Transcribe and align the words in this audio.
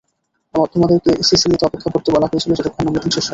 তোমাদেরকে 0.73 1.11
সিসিলিতে 1.23 1.63
অপেক্ষা 1.65 1.89
করতে 1.93 2.09
বলা 2.11 2.27
হয়েছিল 2.27 2.51
যতক্ষণ 2.53 2.83
না 2.85 2.91
মিটিং 2.91 3.09
শেষ 3.09 3.17
হবে। 3.17 3.29